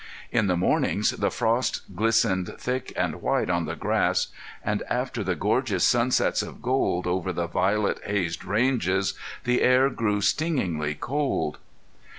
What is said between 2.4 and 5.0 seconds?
thick and white on the grass; and